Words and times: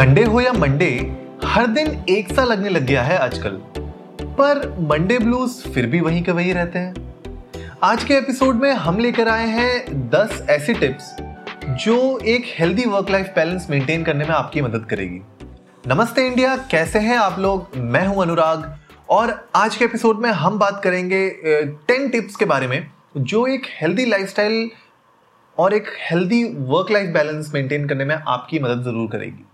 Sunday 0.00 0.22
हो 0.24 0.40
या 0.40 0.52
Monday, 0.52 0.86
हर 1.44 1.66
दिन 1.66 1.88
एक 2.08 2.32
सा 2.32 2.44
लगने 2.44 2.68
लग 2.68 2.84
गया 2.86 3.02
है 3.02 3.16
आजकल। 3.18 3.56
पर 4.38 4.60
मंडे 4.90 5.18
ब्लूज 5.18 5.56
फिर 5.74 5.86
भी 5.86 6.00
वहीं 6.00 6.22
के 6.24 6.32
वहीं 6.32 6.54
रहते 6.54 6.78
हैं। 6.78 7.72
आज 7.82 8.04
के 8.04 8.14
एपिसोड 8.14 8.54
में 8.54 8.72
हम 8.74 8.98
लेकर 8.98 9.28
आए 9.28 9.46
हैं 9.48 10.08
दस 10.10 10.46
ऐसी 10.50 10.74
टिप्स 10.74 11.10
जो 11.84 11.98
एक 12.26 12.44
healthy 12.58 12.84
work 12.84 13.10
life 13.10 13.32
balance 13.36 13.66
maintain 13.70 14.04
करने 14.04 14.24
में 14.24 14.34
आपकी 14.34 14.62
मदद 14.62 14.86
करेगी। 14.90 15.20
नमस्ते 15.86 16.26
इंडिया, 16.26 16.56
कैसे 16.70 16.98
हैं 16.98 17.18
आप 17.18 17.38
लोग? 17.38 17.76
मैं 17.76 18.06
हूँ 18.06 18.22
अनुराग 18.22 18.64
और 19.10 19.34
आज 19.56 19.76
के 19.76 19.84
एपिसोड 19.84 20.22
में 20.22 20.30
हम 20.30 20.58
बात 20.58 20.80
करेंगे 20.84 21.28
टेन 21.44 22.08
टिप्स 22.08 22.36
के 22.36 22.44
बारे 22.46 22.66
में 22.66 22.90
जो 23.18 23.46
एक 23.46 23.66
हेल्दी 23.80 24.06
लाइफस्टाइल 24.06 24.70
और 25.58 25.74
एक 25.74 25.92
healthy 26.10 26.42
work 26.66 26.90
life 26.90 27.14
balance 27.14 27.54
maintain 27.54 27.88
करने 27.88 28.04
में 28.04 28.16
आपकी 28.16 28.58
मदद 28.58 28.84
ज़रूर 28.84 29.08
करेगी। 29.12 29.44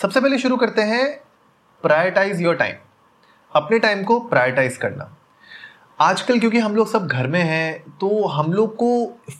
सबसे 0.00 0.20
पहले 0.20 0.36
शुरू 0.38 0.56
करते 0.56 0.82
हैं 0.82 1.06
प्रायोरिटाइज 1.84 2.40
योर 2.42 2.54
टाइम 2.56 2.74
अपने 3.52 3.78
टाइम 3.78 4.02
को 4.04 4.18
प्रायोरिटाइज 4.20 4.76
करना। 4.76 5.08
आजकल 6.00 6.38
क्योंकि 6.40 6.58
हम 6.58 6.76
लोग 6.76 6.90
सब 6.90 7.06
घर 7.06 7.26
में 7.26 7.40
हैं 7.40 7.96
तो 8.00 8.24
हम 8.26 8.52
लोग 8.52 8.74
को 8.76 8.88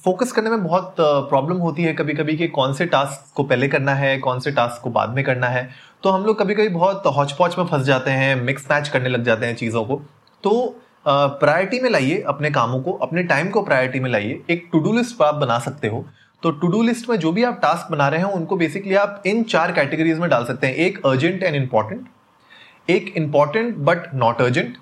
फोकस 0.04 0.32
करने 0.32 0.50
में 0.50 0.64
बहुत 0.64 0.94
प्रॉब्लम 0.98 1.58
होती 1.58 1.82
है 1.82 1.92
कभी 1.92 2.14
कभी 2.14 2.36
कि 2.36 2.48
कौन 2.48 2.74
से 2.74 2.86
टास्क 2.86 3.32
को 3.36 3.42
पहले 3.44 3.68
करना 3.68 3.94
है, 3.94 4.18
कौन 4.18 4.40
से 4.40 4.50
टास्क 4.50 4.82
को 4.82 4.90
बाद 4.90 5.14
में 5.14 5.24
करना 5.24 5.48
है। 5.48 5.68
तो 6.02 6.10
हम 6.10 6.24
लोग 6.24 6.38
कभी 6.38 6.54
कभी 6.54 6.68
बहुत 6.68 7.06
हौच 7.06 7.32
पौच 7.32 7.58
में 7.58 7.64
फंस 7.66 7.86
जाते 7.86 8.10
हैं 8.10 8.34
मिक्स 8.36 8.70
मैच 8.70 8.88
करने 8.88 9.08
लग 9.08 9.24
जाते 9.24 9.46
हैं 9.46 9.56
चीज़ों 9.56 9.84
को। 9.84 10.00
तो 10.44 10.82
प्रायोरिटी 11.08 11.80
में 11.80 11.90
लाइए 11.90 12.22
अपने 12.28 12.50
कामों 12.50 12.80
को, 12.82 12.92
अपने 12.92 13.22
टाइम 13.24 13.48
को 13.50 13.62
प्रायोरिटी 13.62 14.00
में 14.00 14.10
लाइए। 14.10 14.42
एक 14.50 14.68
टू 14.72 14.80
डू 14.80 14.92
लिस्ट 14.92 15.22
आप 15.22 15.34
बना 15.36 15.58
सकते 15.58 15.88
हो। 15.88 16.06
तो 16.42 16.50
टू 16.50 16.68
डू 16.68 16.82
लिस्ट 16.82 17.08
में 17.08 17.16
जो 17.18 17.32
भी 17.32 17.42
आप 17.44 17.58
टास्क 17.62 17.90
बना 17.92 18.08
रहे 18.08 18.20
हैं, 18.20 18.26
उनको 18.26 18.56
बेसिकली 18.56 18.94
आप 18.94 19.22
इन 19.26 19.42
चार 19.44 19.72
कैटेगरीज 19.72 20.18
में 20.18 20.28
डाल 20.30 20.44
सकते 20.44 20.66
हैं। 20.66 20.74
एक 20.76 21.06
अर्जेंट 21.06 21.42
एंड 21.42 21.56
इंपॉर्टेंट 21.56 22.90
एक 22.90 23.12
इंपॉर्टेंट 23.16 23.76
बट 23.78 24.14
नॉट 24.14 24.40
अर्जेंट 24.42 24.76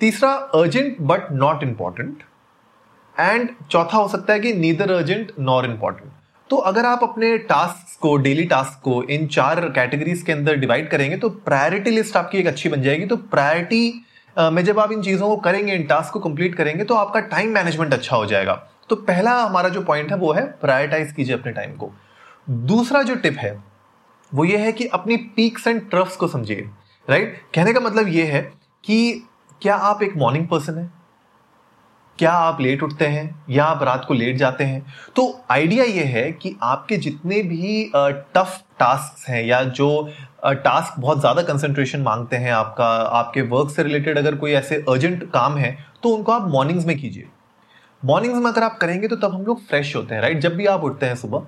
तीसरा 0.00 0.32
urgent 0.54 0.96
but 1.00 1.32
not 1.32 1.62
important 1.62 2.22
and 3.16 3.48
चौथा 3.70 3.96
हो 3.96 4.08
सकता 4.08 4.32
है 4.32 4.40
कि 4.40 4.52
नीदर 4.54 4.90
अर्जेंट 4.92 5.32
नॉर 5.40 5.66
इंपॉर्टेंट 5.66 6.12
तो 6.50 6.56
अगर 6.56 6.86
आप 6.86 7.02
अपने 7.02 7.36
टास्क 7.38 7.98
को 8.00 8.16
डेली 8.16 8.44
टास्क 8.46 8.80
को 8.84 9.02
इन 9.04 9.26
चार 9.26 9.60
कैटेगरीज 9.68 10.22
के 10.22 10.32
अंदर 10.32 10.56
डिवाइड 10.56 10.88
करेंगे 10.90 11.16
तो 11.16 11.28
प्रायोरिटी 11.28 11.90
लिस्ट 11.90 12.16
आपकी 12.16 12.38
एक 12.38 12.46
अच्छी 12.46 12.68
बन 12.68 12.82
जाएगी। 12.82 13.06
तो 13.06 13.16
प्रायोरिटी 13.16 14.04
में 14.36 14.64
जब 14.64 14.78
आप 14.78 14.92
इन 14.92 15.02
चीज़ों 15.02 15.28
को 15.28 15.36
करेंगे, 15.38 15.74
इन 15.74 15.82
टास्क 15.84 16.12
को 16.12 16.20
कंप्लीट 16.20 16.54
करेंगे 16.54 16.84
तो 16.84 16.94
आपका 16.94 17.20
टाइम 17.28 17.50
मैनेजमेंट 17.54 17.92
अच्छा 17.92 18.16
हो 18.16 18.26
जाएगा। 18.26 18.54
तो 18.90 18.96
पहला 18.96 19.32
हमारा 19.34 19.68
जो 19.68 19.82
पॉइंट 19.82 20.10
है, 20.10 20.16
वो 20.18 20.32
है 20.32 20.44
प्रायोरिटाइज 20.60 21.12
कीजिए 21.12 21.34
अपने 21.34 21.52
टाइम 21.52 21.76
को। 21.76 21.90
दूसरा 22.48 23.02
जो 23.02 23.14
टिप 23.16 23.36
है, 23.38 23.56
वो 24.32 24.44
ये 24.44 24.58
है 24.58 24.72
कि 24.72 24.86
अपनी 24.86 25.16
पीक्स 25.16 25.66
एंड 25.66 25.88
ट्रफ्स 25.90 26.16
को 26.16 26.28
समझिए। 26.28 26.68
राइट 27.08 27.40
कहने 27.54 27.72
का 27.72 27.80
मतलब 27.80 28.08
ये 28.08 28.24
है 28.26 28.40
कि 28.84 29.26
क्या 29.62 29.74
आप 29.76 30.02
एक 30.02 30.16
मॉर्निंग 30.16 30.46
पर्सन 30.48 30.78
है? 30.78 30.90
क्या 32.18 32.30
आप 32.32 32.60
लेट 32.60 32.82
उठते 32.82 33.06
हैं? 33.06 33.44
या 33.50 33.64
आप 33.64 33.82
रात 33.82 34.04
को 34.04 34.14
लेट 34.14 34.36
जाते 34.36 34.64
हैं? 34.64 34.84
तो 35.16 35.40
आइडिया 35.50 35.84
ये 35.84 36.04
है 36.04 36.30
कि 36.32 36.54
आपके 36.62 36.96
जितने 36.96 37.42
भी 37.42 37.90
टफ 37.94 38.62
टास्क 38.80 39.28
हैं 39.28 39.42
या 39.44 39.62
जो 39.64 39.88
टास्क 40.44 40.98
बहुत 41.00 41.20
ज़्यादा 41.20 41.42
कंसंट्रेशन 41.42 42.00
मांगते 42.00 42.36
हैं 42.36 42.52
आपका, 42.52 42.86
आपके 42.86 43.42
वर्क 43.42 43.70
से 43.70 43.82
रिलेटेड 43.82 44.18
अगर 44.18 44.34
कोई 44.34 44.52
ऐसे 44.52 44.76
अर्जेंट 44.88 45.30
काम 45.32 45.56
है 45.56 45.76
तो 46.02 46.08
उनको 46.08 46.32
आप 46.32 46.48
मॉर्निंग्स 46.50 46.86
में 46.86 46.98
कीजिए। 46.98 47.28
मॉर्निंग्स 48.02 48.38
में 48.38 48.50
अगर 48.50 48.62
आप 48.62 48.78
करेंगे 48.78 49.08
तो 49.08 49.16
तब 49.16 49.34
हम 49.34 49.42
लोग 49.42 49.66
फ्रेश 49.68 49.94
होते 49.96 50.14
हैं 50.14 50.22
राइट 50.22 50.40
जब 50.40 50.56
भी 50.56 50.66
आप 50.66 50.84
उठते 50.84 51.06
हैं 51.06 51.14
सुबह 51.16 51.46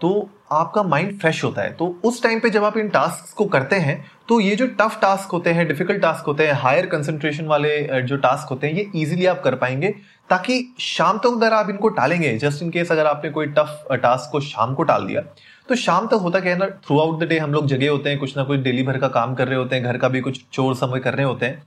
तो 0.00 0.28
आपका 0.52 0.82
माइंड 0.82 1.18
फ्रेश 1.20 1.42
होता 1.44 1.62
है। 1.62 1.72
तो 1.72 1.86
उस 2.04 2.22
टाइम 2.22 2.40
पे 2.40 2.50
जब 2.50 2.64
आप 2.64 2.76
इन 2.78 2.88
टास्क 2.88 3.34
को 3.36 3.44
करते 3.46 3.76
हैं 3.76 4.04
तो 4.28 4.38
ये 4.40 4.54
जो 4.56 4.66
टफ 4.78 4.98
टास्क 5.02 5.30
होते 5.32 5.50
हैं 5.50 5.66
डिफ़िकल्ट 5.68 6.02
टास्क 6.02 6.26
होते 6.26 6.46
हैं 6.46 6.52
हायर 6.54 6.86
कंसंट्रेशन 6.86 7.46
वाले 7.46 8.02
जो 8.02 8.16
टास्क 8.16 8.48
होते 8.48 8.66
हैं, 8.66 8.74
ये 8.74 8.90
इजीली 8.94 9.26
आप 9.26 9.40
कर 9.42 9.54
पाएँगे, 9.54 9.88
ताकि 10.30 10.74
शाम 10.80 11.18
तक 11.18 11.26
अगर 11.26 11.52
आप 11.52 11.70
इनको 11.70 11.88
टालेंगे 11.90 12.36
जस्ट 12.38 12.62
इन 12.62 12.70
केस 12.70 12.92
अगर 12.92 13.06
आपने 13.06 13.30
कोई 13.30 13.46
टफ 13.48 13.86
टास्क 13.92 14.30
को 14.32 14.40
शाम 14.40 14.74
को 14.74 14.82
टाल 14.82 15.06
दिया 15.06 15.22
तो 15.68 15.74
शाम 15.76 16.06
तक 16.06 16.20
होता 16.22 16.40
क्या 16.40 16.52
है 16.52 16.58
ना 16.58 16.66
थ्रू 16.86 16.98
आउट 17.00 17.20
द 17.20 17.28
डे 17.28 17.38
हम 17.38 17.52
लोग 17.52 17.66
जगह 17.66 17.90
होते 17.90 18.10
हैं, 18.10 18.18
कुछ 18.18 18.36
ना 18.36 18.44
कुछ 18.44 18.60
डेली 18.60 18.82
भर 18.82 18.98
का 18.98 19.08
काम 19.08 19.34
कर 19.34 19.48
रहे 19.48 19.58
होते 19.58 19.76
हैं, 19.76 19.84
घर 19.84 19.98
का 19.98 20.08
भी 20.08 20.20
कुछ 20.20 20.40
चोर 20.52 20.74
समय 20.76 21.00
कर 21.00 21.14
रहे 21.14 21.26
होते 21.26 21.46
हैं। 21.46 21.62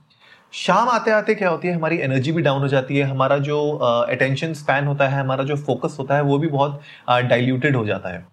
शाम 0.52 0.88
आते 0.88 1.10
आते 1.10 1.34
क्या 1.34 1.48
होती 1.48 1.68
है, 1.68 1.74
हमारी 1.74 1.96
एनर्जी 1.96 2.32
भी 2.32 2.42
डाउन 2.42 2.62
हो 2.62 2.68
जाती 2.68 2.96
है, 2.96 3.04
हमारा 3.04 3.36
जो 3.38 3.58
अटेंशन 3.80 4.52
स्पैन 4.54 4.86
होता 4.86 5.06
है, 5.08 5.20
हमारा 5.20 5.44
जो 5.44 5.56
फोकस 5.58 5.96
होता 5.98 6.14
है, 6.14 6.22
वो 6.22 6.38
भी 6.38 6.48
बहुत 6.48 6.80
डाइल्यूटेड 7.28 7.76
हो 7.76 7.84
जाता 7.86 8.08
है। 8.08 8.24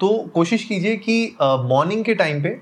तो 0.00 0.08
कोशिश 0.34 0.64
कीजिए 0.64 0.96
कि 0.96 1.36
मॉर्निंग 1.40 2.04
के 2.04 2.14
टाइम 2.14 2.42
पे 2.42 2.58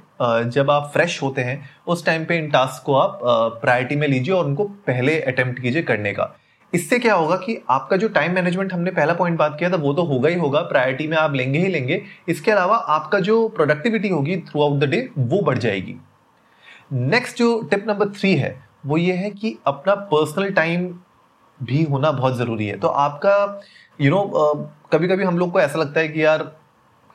जब 0.51 0.71
आप 0.71 0.91
फ्रेश 0.95 1.23
होते 1.23 1.43
हैं, 1.43 1.71
उस 1.87 2.05
टाइम 2.07 2.25
पे 2.25 2.39
इन 2.39 2.51
टास्क 2.51 2.83
को 2.87 2.95
आप 2.95 3.21
प्रायोरिटी 3.63 3.97
में 3.97 4.07
लीजिए 4.09 4.35
और 4.35 4.45
उनको 4.45 4.65
पहले 4.65 5.21
अटेम्प्ट 5.23 5.61
कीजिए 5.63 5.83
करने 5.83 6.13
का। 6.13 6.35
इससे 6.73 6.99
क्या 6.99 7.15
होगा 7.15 7.37
कि 7.37 7.59
आपका 7.71 7.97
जो 7.97 8.09
टाइम 8.09 8.35
मैनेजमेंट 8.35 8.73
हमने 8.73 8.91
पहला 8.91 9.15
पॉइंट 9.15 9.39
बात 9.39 9.57
किया 9.59 9.71
था, 9.71 9.77
वो 9.77 9.93
तो 9.95 10.05
होगा 10.05 10.29
ही 10.29 10.37
होगा 10.37 10.61
प्रायोरिटी 10.63 11.07
में 11.07 11.17
आप 11.17 11.35
लेंगे 11.35 11.59
ही 11.59 11.69
लेंगे। 11.69 12.03
इसके 12.29 12.51
अलावा 12.51 12.77
आपका 12.77 13.21
जो 13.21 13.47
प्रोडक्टिविटी 13.49 14.09
होगी 14.09 14.37
थ्रू 14.43 14.63
आउट 14.63 14.81
द 14.81 14.91
डे 14.91 15.09
वो 15.19 15.43
बढ़ 15.43 15.59
जाएगी। 15.59 15.97
नेक्स्ट 16.93 17.39
जो 17.39 17.61
टिप 17.63 17.85
नंबर 17.89 18.09
थ्री 18.11 18.35
है 18.37 18.64
वो 18.84 18.97
ये 18.97 19.12
है 19.15 19.31
कि 19.33 19.56
अपना 19.67 19.95
पर्सनल 20.11 20.50
टाइम 20.53 20.89
भी 21.61 21.83
होना 21.84 22.11
बहुत 22.12 22.37
ज़रूरी 22.37 22.67
है। 22.67 22.78
तो 22.78 22.89
आपका 22.89 23.62
यू 23.99 24.11
नो 24.11 24.22
कभी 24.93 25.09
कभी 25.09 25.25
हम 25.25 25.39
लोग 25.39 25.53
को 25.53 25.61
ऐसा 25.61 25.78
लगता 25.78 26.00
है 26.00 26.09
कि 26.09 26.25
यार 26.25 26.43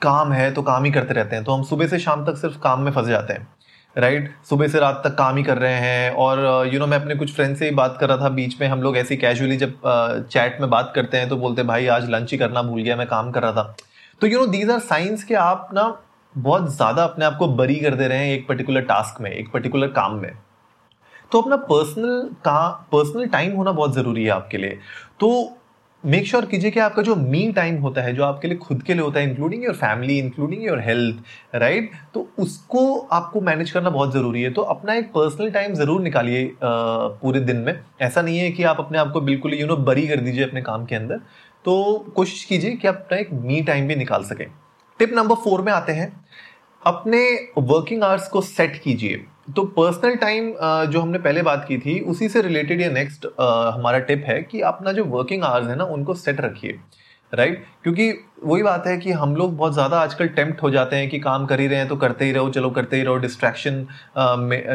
काम 0.01 0.31
है 0.33 0.51
तो 0.51 0.61
काम 0.63 0.83
ही 0.83 0.91
करते 0.91 1.13
रहते 1.13 1.35
हैं। 1.35 1.45
तो 1.45 1.51
हम 1.51 1.63
सुबह 1.63 1.87
से 1.87 1.99
शाम 1.99 2.25
तक 2.25 2.37
सिर्फ़ 2.37 2.59
काम 2.59 2.81
में 2.81 2.91
फंस 2.91 3.07
जाते 3.07 3.33
हैं 3.33 3.47
राइट 3.95 4.23
right? 4.23 4.47
सुबह 4.49 4.67
से 4.67 4.79
रात 4.79 5.01
तक 5.03 5.15
काम 5.17 5.37
ही 5.37 5.43
कर 5.43 5.57
रहे 5.57 5.73
हैं 5.73 6.11
और 6.13 6.39
यू 6.39 6.63
you 6.63 6.73
नो 6.73 6.79
know, 6.79 6.89
मैं 6.89 6.99
अपने 6.99 7.15
कुछ 7.15 7.33
फ्रेंड 7.35 7.55
से 7.57 7.65
ही 7.65 7.71
बात 7.75 7.97
कर 7.99 8.09
रहा 8.09 8.17
था 8.17 8.29
बीच 8.31 8.59
में 8.61 8.67
हम 8.67 8.81
लोग 8.81 8.97
ऐसे 8.97 9.15
कैजुअली 9.17 9.55
जब 9.57 9.73
चैट 10.31 10.59
में 10.61 10.69
बात 10.69 10.91
करते 10.95 11.17
हैं 11.17 11.29
तो 11.29 11.37
बोलते 11.37 11.61
हैं 11.61 11.67
भाई 11.67 11.87
आज 11.87 12.09
लंच 12.09 12.31
ही 12.31 12.37
करना 12.37 12.61
भूल 12.63 12.81
गया 12.81 12.95
मैं 12.95 13.07
काम 13.07 13.31
कर 13.31 13.41
रहा 13.41 13.51
था। 13.51 13.75
तो 14.21 14.27
you 14.27 14.39
know 14.39 14.45
these 14.47 14.69
are 14.71 14.79
science 14.81 15.23
के 15.23 15.35
आप 15.35 15.69
ना 15.73 15.83
बहुत 16.35 16.69
ज़्यादा 16.75 17.03
अपने 17.03 17.25
आप 17.25 17.35
को 17.39 17.47
बरी 17.55 17.75
कर 17.75 17.95
दे 17.95 18.07
रहे 18.07 18.25
हैं 18.25 18.33
एक 18.33 18.47
पर्टिकुलर 18.47 18.81
टास्क 18.83 19.21
में 19.21 19.31
एक 19.31 19.51
पर्टिकुलर 19.53 19.87
काम 19.91 20.15
में। 20.15 20.31
तो 21.31 21.41
अपना 21.41 21.55
पर्सनल 21.65 22.29
का 22.45 22.67
पर्सनल 22.91 23.27
टाइम 23.27 23.55
होना 23.55 23.71
बहुत 23.71 23.95
ज़रूरी 23.95 24.23
है 24.23 24.29
आपके 24.31 24.57
लिए। 24.57 24.77
तो 25.19 25.55
मेक 26.03 26.27
श्योर 26.27 26.45
कीजिए 26.45 26.71
कि 26.71 26.79
आपका 26.79 27.01
जो 27.01 27.15
मी 27.15 27.51
टाइम 27.53 27.77
होता 27.81 28.01
है, 28.01 28.13
जो 28.15 28.23
आपके 28.23 28.47
लिए 28.47 28.57
खुद 28.57 28.83
के 28.83 28.93
लिए 28.93 29.03
होता 29.03 29.19
है 29.19 29.29
including 29.29 29.63
your 29.63 29.73
family 29.75 30.17
including 30.19 30.63
your 30.65 30.79
health 30.81 31.55
right 31.55 31.91
तो 32.13 32.27
उसको 32.39 32.83
आपको 33.11 33.41
मैनेज 33.41 33.71
करना 33.71 33.89
बहुत 33.89 34.13
ज़रूरी 34.13 34.41
है। 34.41 34.51
तो 34.51 34.61
अपना 34.73 34.93
एक 34.93 35.11
पर्सनल 35.13 35.51
टाइम 35.51 35.73
ज़रूर 35.73 36.01
निकालिए 36.01 36.51
पूरे 36.63 37.39
दिन 37.39 37.57
में। 37.57 37.79
ऐसा 38.01 38.21
नहीं 38.21 38.37
है 38.39 38.51
कि 38.51 38.63
आप 38.63 38.79
अपने 38.79 38.97
आप 38.97 39.11
को 39.13 39.21
बिल्कुल 39.21 39.53
यू 39.53 39.67
नो 39.67 39.77
बरी 39.77 40.07
कर 40.07 40.19
दीजिए 40.19 40.43
अपने 40.43 40.61
काम 40.61 40.85
के 40.85 40.95
अंदर। 40.95 41.17
तो 41.65 41.97
कोशिश 42.15 42.43
कीजिए 42.43 42.75
कि 42.75 42.87
आप 42.87 42.95
अपना 42.95 43.17
एक 43.17 43.33
मी 43.33 43.61
टाइम 43.63 43.87
भी 43.87 43.95
निकाल 43.95 44.23
सकें। 44.23 44.45
टिप 44.99 45.13
नंबर 45.13 45.35
फोर 45.35 45.61
में 45.61 45.71
आते 45.71 45.91
हैं। 45.91 46.11
अपने 46.81 47.23
वर्किंग 47.57 48.03
आवर्स 48.03 48.27
को 48.27 48.41
सेट 48.41 48.81
कीजिए। 48.83 49.25
तो 49.55 49.63
पर्सनल 49.75 50.15
टाइम 50.17 50.53
जो 50.91 51.01
हमने 51.01 51.19
पहले 51.19 51.41
बात 51.41 51.65
की 51.67 51.77
थी 51.77 51.99
उसी 52.09 52.29
से 52.29 52.41
रिलेटेड 52.41 52.81
ये 52.81 52.89
नेक्स्ट 52.91 53.25
हमारा 53.75 53.99
टिप 54.01 54.23
है 54.27 54.41
कि 54.43 54.61
अपना 54.67 54.91
जो 54.91 55.05
वर्किंग 55.07 55.43
आवर्स 55.43 55.67
है 55.67 55.75
ना 55.75 55.83
उनको 55.87 56.13
सेट 56.15 56.41
रखिए 56.41 56.79
राइट? 57.33 57.65
क्योंकि 57.83 58.11
वही 58.43 58.63
बात 58.63 58.85
है 58.87 58.95
कि 58.97 59.11
हम 59.11 59.35
लोग 59.35 59.55
बहुत 59.57 59.73
ज़्यादा 59.73 59.97
आजकल 59.99 60.27
टेम्प्ट 60.29 60.61
हो 60.63 60.69
जाते 60.71 60.95
हैं 60.95 61.09
कि 61.09 61.19
काम 61.19 61.45
कर 61.45 61.59
ही 61.59 61.67
रहे 61.67 61.77
हैं 61.79 61.87
तो 61.87 61.95
करते 61.95 62.25
ही 62.25 62.31
रहो 62.31 62.49
चलो 62.49 62.69
करते 62.69 62.97
ही 62.97 63.03
रहो 63.03 63.15
डिस्ट्रैक्शन 63.17 63.75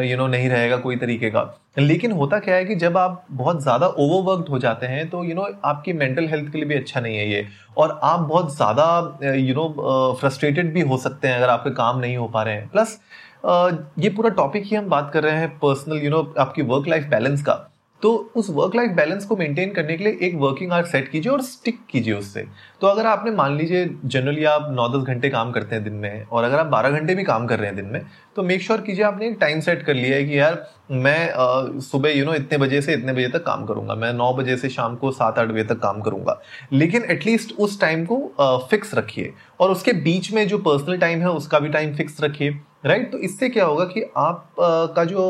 यू 0.03 0.17
नो 0.17 0.27
नहीं 0.27 0.49
रहेगा 0.49 0.77
कोई 0.77 0.95
तरीके 0.95 1.29
का। 1.29 1.41
लेकिन 1.77 2.11
होता 2.11 2.39
क्या 2.39 2.55
है 2.55 2.65
कि 2.65 2.75
जब 2.75 2.97
आप 2.97 3.25
बहुत 3.31 3.61
ज़्यादा 3.63 3.87
ओवरवर्कड 3.87 4.49
हो 4.49 4.59
जाते 4.59 4.85
हैं 4.85 5.09
तो 5.09 5.23
यू 5.23 5.29
you 5.29 5.35
नो 5.35 5.41
know, 5.41 5.53
आपकी 5.65 5.93
मेंटल 5.93 6.27
हेल्थ 6.27 6.51
के 6.51 6.57
लिए 6.57 6.67
भी 6.67 6.75
अच्छा 6.75 6.99
नहीं 6.99 7.17
है 7.17 7.29
ये। 7.29 7.45
और 7.77 7.99
आप 8.03 8.19
बहुत 8.19 8.55
ज़्यादा 8.55 9.35
यू 9.35 9.55
नो 9.55 10.17
फ्रस्ट्रेटेड 10.19 10.73
भी 10.73 10.81
हो 10.83 10.97
सकते 10.97 11.27
हैं 11.27 11.35
अगर 11.35 11.49
आपके 11.49 11.69
काम 11.73 11.99
नहीं 11.99 12.17
हो 12.17 12.27
पा 12.27 12.43
रहे 12.43 12.55
हैं। 12.55 12.69
प्लस 12.69 12.99
ये 13.45 14.09
पूरा 14.09 14.29
टॉपिक 14.31 14.63
ही 14.65 14.75
हम 14.75 14.89
बात 14.89 15.11
कर 15.13 15.23
रहे 15.23 15.37
हैं 15.37 15.49
पर्सनल 15.59 16.03
यू 16.03 16.09
नो 16.09 16.33
आपकी 16.39 16.61
वर्क 16.63 16.87
लाइफ 16.87 17.07
बैलेंस 17.09 17.41
का। 17.43 17.53
तो 18.01 18.11
उस 18.35 18.49
वर्क 18.49 18.75
लाइफ 18.75 18.91
बैलेंस 18.91 19.25
को 19.25 19.35
मेंटेन 19.35 19.71
करने 19.73 19.95
के 19.97 20.03
लिए 20.03 20.17
एक 20.23 20.35
वर्किंग 20.35 20.71
आवर 20.71 20.85
सेट 20.85 21.07
कीजिए 21.11 21.31
और 21.31 21.41
स्टिक 21.41 21.79
कीजिए 21.89 22.13
उससे। 22.13 22.45
तो 22.81 22.87
अगर 22.87 23.05
आपने 23.05 23.31
मान 23.31 23.55
लीजिए 23.57 23.85
जनरली 24.05 24.43
आप 24.43 24.67
नौ 24.71 24.87
दस 24.89 25.05
घंटे 25.07 25.29
काम 25.29 25.51
करते 25.51 25.75
हैं 25.75 25.83
दिन 25.83 25.93
में 25.93 26.23
और 26.23 26.43
अगर 26.43 26.59
आप 26.59 26.65
बारह 26.65 26.89
घंटे 26.89 27.15
भी 27.15 27.23
काम 27.23 27.45
कर 27.47 27.59
रहे 27.59 27.67
हैं 27.67 27.75
दिन 27.75 27.85
में 27.85 28.01
तो 28.35 28.43
मेक 28.43 28.61
श्योर 28.61 28.77
sure 28.77 28.87
कीजिए 28.87 29.05
आपने 29.05 29.27
एक 29.27 29.37
टाइम 29.41 29.59
सेट 29.59 29.83
कर 29.83 29.93
लिया 29.93 30.15
है 30.15 30.23
कि 30.23 30.39
यार 30.39 30.61
मैं 30.91 31.79
सुबह 31.81 32.09
यू 32.09 32.25
नो 32.25 32.33
इतने 32.33 32.57
बजे 32.57 32.81
से 32.81 32.93
इतने 32.93 33.13
बजे 33.13 33.27
तक 33.27 33.43
काम 33.45 33.65
करूँगा। 33.65 33.95
मैं 33.95 34.13
नौ 34.13 34.31
बजे 34.33 34.57
से 34.57 34.69
शाम 34.69 34.95
को 34.95 35.11
सात 35.11 35.39
आठ 35.39 35.47
बजे 35.47 35.63
तक 35.63 35.79
काम 35.79 36.01
करूँगा। 36.01 36.39
लेकिन 36.73 37.05
एटलीस्ट 37.09 37.57
उस 37.59 37.79
टाइम 37.81 38.05
को 38.11 38.67
फिक्स 38.71 38.95
रखिए। 38.95 39.33
और 39.59 39.71
उसके 39.71 39.93
बीच 39.93 40.31
में 40.33 40.47
जो 40.47 40.57
पर्सनल 40.59 40.97
टाइम 40.97 41.19
है, 41.19 41.29
उसका 41.29 41.59
भी 41.59 41.69
टाइम 41.69 41.95
फिक्स 41.95 42.21
रखिए। 42.21 42.59
राइट 42.85 43.11
तो 43.11 43.17
इससे 43.17 43.47
क्या 43.49 43.65
होगा 43.65 43.85
कि 43.85 44.01
आप 44.17 44.55
का 44.59 45.03
जो 45.05 45.21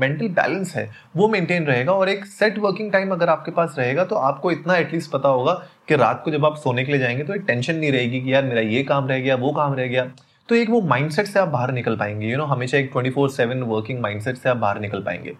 मेंटल 0.00 0.28
बैलेंस 0.30 0.74
है, 0.76 0.90
वो 1.16 1.28
मेंटेन 1.28 1.64
रहेगा 1.66 1.92
और 1.92 2.08
एक 2.08 2.24
सेट 2.26 2.58
वर्किंग 2.58 2.90
टाइम 2.92 3.12
अगर 3.12 3.28
आपके 3.28 3.50
पास 3.50 3.74
रहेगा 3.78 4.04
तो 4.04 4.16
आपको 4.16 4.50
इतना 4.50 4.76
एटलीस्ट 4.76 5.10
पता 5.10 5.28
होगा 5.28 5.52
कि 5.88 5.96
रात 5.96 6.22
को 6.24 6.30
जब 6.30 6.44
आप 6.44 6.56
सोने 6.56 6.84
के 6.84 6.92
लिए 6.92 7.00
जाएँगे 7.00 7.24
तो 7.24 7.34
एक 7.34 7.42
टेंशन 7.46 7.76
नहीं 7.76 7.90
रहेगी 7.92 8.20
कि 8.20 8.32
यार 8.34 8.44
मेरा 8.44 8.60
ये 8.60 8.82
काम 8.84 9.08
रह 9.08 9.18
गया, 9.18 9.36
वो 9.36 9.52
काम 9.52 9.74
रह 9.74 9.86
गया। 9.86 10.04
तो 10.48 10.54
एक 10.54 10.70
वो 10.70 10.80
माइंडसेट 10.82 11.26
से 11.26 11.38
आप 11.40 11.48
बाहर 11.48 11.72
निकल 11.72 11.96
पाएँगे 11.96 12.26
यू 12.26 12.36
नो 12.38 12.44
हमेशा 12.44 12.78
एक 12.78 12.90
twenty 12.92 13.10
four 13.10 13.30
seven 13.30 13.62
working 13.64 14.00
mindset 14.00 14.36
से 14.36 14.48
आप 14.48 14.56
बाहर 14.56 14.80
निकल 14.80 15.02
पाएँगे। 15.02 15.36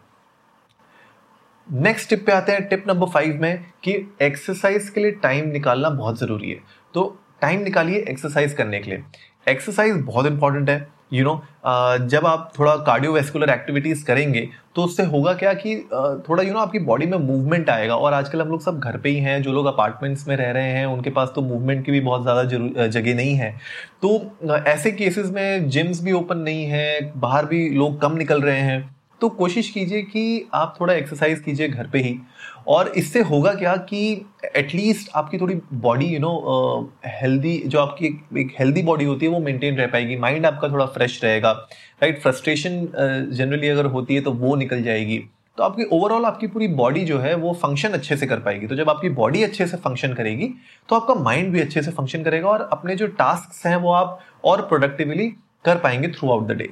नेक्स्ट 1.69 2.09
टिप 2.11 2.25
पे 2.27 2.33
आते 2.33 2.53
हैं 2.53 2.67
टिप 2.69 2.85
नंबर 2.89 3.09
फाइव 3.09 3.39
में 3.43 3.65
कि 3.85 3.93
एक्सरसाइज 4.23 4.89
के 4.91 5.01
लिए 5.01 5.11
टाइम 5.23 5.49
निकालना 5.49 5.91
बहुत 5.91 6.19
ज़रूरी 6.19 6.51
है। 6.51 6.59
तो 6.95 7.05
टाइम 7.43 7.61
निकालिए 7.61 8.05
एक्सरसाइज 8.11 8.53
करने 8.55 8.81
के 8.81 8.91
लिए। 8.91 9.03
एक्सरसाइज 9.47 10.01
बहुत 10.03 10.27
इंपॉर्टेंट 10.27 10.71
है। 10.71 10.94
यू 11.11 11.25
नो 11.25 11.31
know, 11.31 12.09
जब 12.09 12.27
आप 12.27 12.53
थोड़ा 12.59 12.75
कार्डियोवेस्कुलर 12.77 13.51
एक्टिविटीज़ 13.51 14.05
करेंगे 14.05 14.49
तो 14.77 14.83
उससे 14.83 15.03
होगा 15.05 15.35
क्या 15.35 15.53
कि 15.55 15.77
थोड़ा 16.29 16.43
यू 16.43 16.49
you 16.49 16.53
नो 16.53 16.59
know, 16.59 16.67
आपकी 16.67 16.79
बॉडी 16.81 17.06
में 17.06 17.19
मूवमेंट 17.19 17.71
आएगा 17.71 17.97
और 17.97 18.12
आजकल 18.12 18.41
हम 18.43 18.49
लोग 18.49 18.62
सब 18.62 18.79
घर 18.81 18.97
पे 18.97 19.09
ही 19.09 19.19
हैं 19.19 19.41
जो 19.43 19.53
लोग 19.53 19.67
अपार्टमेंट्स 19.67 20.27
में 20.29 20.37
रह 20.37 20.51
रहे 20.51 20.71
हैं 20.71 20.87
उनके 20.87 21.11
पास 21.11 21.33
तो 21.35 21.43
मूवमेंट 21.43 21.85
की 21.87 21.93
भी 21.93 22.01
बहुत 22.01 22.23
ज़्यादा 22.23 22.87
जगह 22.89 23.15
नहीं 23.15 23.35
है। 23.35 23.51
तो 24.03 24.55
ऐसे 24.67 24.93
केसेस 24.93 25.31
में 25.31 25.69
जिम्स 25.71 26.03
भी 26.05 26.12
ओपन 26.12 26.39
नहीं 26.39 26.65
है 26.67 27.12
बाहर 27.21 27.47
भी 27.47 27.69
लोग 27.71 28.01
कम 28.01 28.17
निकल 28.17 28.43
रहे 28.43 28.61
हैं। 28.61 28.83
तो 29.21 29.29
कोशिश 29.31 29.69
कीजिए 29.71 30.03
कि 30.03 30.49
आप 30.55 30.75
थोड़ा 30.81 30.95
एक्सरसाइज 30.95 31.41
कीजिए 31.41 31.69
घर 31.69 31.87
पे 31.87 31.99
ही। 31.99 32.19
और 32.69 32.89
इससे 32.89 33.21
होगा 33.23 33.53
क्या 33.55 33.75
कि 33.89 34.01
एटलीस्ट 34.57 35.11
आपकी 35.17 35.39
थोड़ी 35.39 35.55
बॉडी 35.75 36.07
यू 36.07 36.19
नो 36.21 36.93
हेल्दी 37.07 37.57
जो 37.67 37.79
आपकी 37.81 38.07
एक 38.41 38.55
हेल्दी 38.59 38.83
बॉडी 38.83 39.05
होती 39.05 39.27
है, 39.27 39.33
वो 39.33 39.41
मेंटेन 39.41 39.77
रह 39.77 39.87
पाएगी। 39.87 40.17
माइंड 40.17 40.47
आपका 40.47 40.69
थोड़ा 40.69 40.87
फ्रेश 40.87 41.23
रहेगा 41.25 41.53
राइट 42.03 42.21
फ्रस्ट्रेशन 42.23 42.87
जनरली 43.33 43.69
अगर 43.69 43.87
होती 43.87 44.15
है 44.15 44.21
तो 44.21 44.33
वो 44.33 44.55
निकल 44.57 44.83
जाएगी। 44.83 45.19
तो 45.59 45.63
आपकी 45.63 45.85
ओवरऑल 45.93 46.25
आपकी 46.25 46.47
पूरी 46.47 46.69
बॉडी 46.71 47.05
जो 47.05 47.19
है, 47.19 47.35
वो 47.35 47.53
फ़ंक्शन 47.55 47.89
अच्छे 47.91 48.17
से 48.17 48.27
कर 48.27 48.39
पाएगी। 48.39 48.67
तो 48.67 48.77
जब 48.77 48.89
आपकी 48.91 49.09
बॉडी 49.11 49.43
अच्छे 49.43 49.67
से 49.67 49.77
फ़ंक्शन 49.77 50.15
करेगी 50.15 50.49
तो 50.89 50.97
आपका 50.97 51.15
माइंड 51.15 51.53
भी 51.53 51.61
अच्छे 51.61 51.83
से 51.83 51.91
फ़ंक्शन 51.91 52.23
करेगा 52.23 52.49
और 52.49 52.69
अपने 52.73 52.97
जो 52.97 53.07
टास्क 53.09 53.67
हैं, 53.67 53.77
वो 53.77 53.93
आप 53.93 54.19
और 54.45 54.63
प्रोडक्टिवली 54.63 55.29
कर 55.65 55.79
पाएँगे 55.79 56.09
throughout 56.33 56.47
the 56.49 56.53
day 56.53 56.69